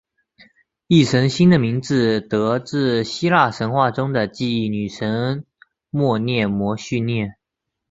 [0.87, 5.45] 忆神星的名字得自希腊神话中的记忆女神
[5.91, 7.35] 谟涅摩叙涅。